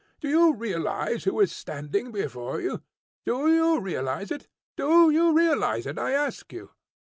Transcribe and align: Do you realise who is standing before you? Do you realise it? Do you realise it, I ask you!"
Do 0.19 0.27
you 0.27 0.55
realise 0.55 1.25
who 1.25 1.39
is 1.41 1.51
standing 1.51 2.11
before 2.11 2.59
you? 2.59 2.81
Do 3.23 3.47
you 3.53 3.79
realise 3.79 4.31
it? 4.31 4.47
Do 4.75 5.11
you 5.11 5.31
realise 5.31 5.85
it, 5.85 5.99
I 5.99 6.13
ask 6.13 6.51
you!" 6.51 6.71